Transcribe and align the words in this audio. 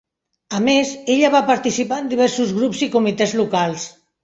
A 0.59 0.61
més, 0.67 0.93
ella 1.15 1.31
va 1.35 1.43
participar 1.51 2.01
en 2.05 2.11
diversos 2.15 2.57
grups 2.59 2.83
i 2.89 2.91
comitès 2.99 3.39
locals. 3.45 3.89